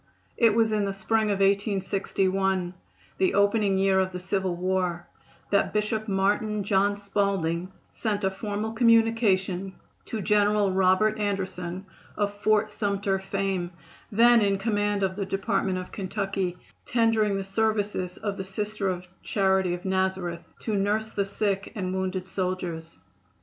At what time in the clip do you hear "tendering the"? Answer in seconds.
16.83-17.43